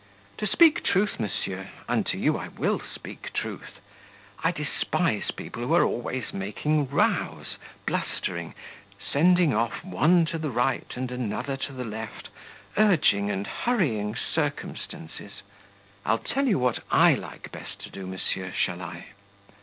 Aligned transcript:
To 0.39 0.47
speak 0.47 0.83
truth, 0.83 1.19
monsieur 1.19 1.67
(and 1.87 2.07
to 2.07 2.17
you 2.17 2.35
I 2.35 2.47
will 2.47 2.79
speak 2.81 3.31
truth), 3.33 3.79
I 4.43 4.51
despise 4.51 5.29
people 5.29 5.61
who 5.67 5.75
are 5.75 5.83
always 5.83 6.33
making 6.33 6.89
rows, 6.89 7.57
blustering, 7.85 8.55
sending 9.13 9.53
off 9.53 9.85
one 9.85 10.25
to 10.25 10.39
the 10.39 10.49
right, 10.49 10.91
and 10.95 11.11
another 11.11 11.55
to 11.55 11.71
the 11.71 11.83
left, 11.85 12.29
urging 12.77 13.29
and 13.29 13.45
hurrying 13.45 14.15
circumstances. 14.15 15.43
I'll 16.03 16.17
tell 16.17 16.47
you 16.47 16.57
what 16.57 16.79
I 16.89 17.13
like 17.13 17.51
best 17.51 17.77
to 17.83 17.91
do, 17.91 18.07
monsieur, 18.07 18.51
shall 18.51 18.81
I?" 18.81 19.03